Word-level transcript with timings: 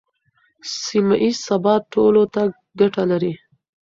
سیمه 0.83 1.15
ییز 1.23 1.37
ثبات 1.47 1.81
ټولو 1.93 2.21
ته 2.33 2.41
ګټه 2.79 3.03
لري. 3.11 3.33